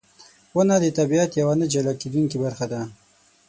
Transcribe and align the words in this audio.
•ونه 0.55 0.75
د 0.83 0.85
طبیعت 0.97 1.31
یوه 1.41 1.53
نه 1.61 1.65
جلا 1.73 1.93
کېدونکې 2.01 2.37
برخه 2.43 2.65
ده. 2.71 2.81